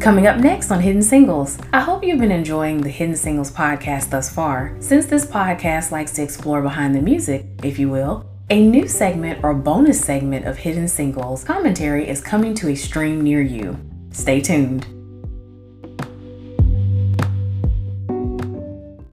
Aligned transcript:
Coming 0.00 0.26
up 0.26 0.38
next 0.38 0.70
on 0.70 0.80
Hidden 0.80 1.02
Singles, 1.02 1.58
I 1.74 1.80
hope 1.80 2.02
you've 2.02 2.20
been 2.20 2.32
enjoying 2.32 2.80
the 2.80 2.88
Hidden 2.88 3.16
Singles 3.16 3.52
podcast 3.52 4.08
thus 4.08 4.32
far. 4.32 4.74
Since 4.80 5.04
this 5.04 5.26
podcast 5.26 5.90
likes 5.90 6.12
to 6.12 6.22
explore 6.22 6.62
behind 6.62 6.94
the 6.94 7.02
music, 7.02 7.44
if 7.62 7.78
you 7.78 7.90
will, 7.90 8.24
a 8.48 8.66
new 8.66 8.88
segment 8.88 9.44
or 9.44 9.52
bonus 9.52 10.02
segment 10.02 10.46
of 10.46 10.56
Hidden 10.56 10.88
Singles 10.88 11.44
commentary 11.44 12.08
is 12.08 12.22
coming 12.22 12.54
to 12.54 12.70
a 12.70 12.74
stream 12.74 13.20
near 13.20 13.42
you. 13.42 13.78
Stay 14.10 14.40
tuned. 14.40 14.99